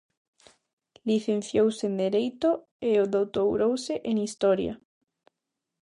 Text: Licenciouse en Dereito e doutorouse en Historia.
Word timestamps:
Licenciouse 1.09 1.81
en 1.89 1.93
Dereito 2.03 2.49
e 2.89 2.91
doutorouse 3.15 3.95
en 4.09 4.15
Historia. 4.25 4.73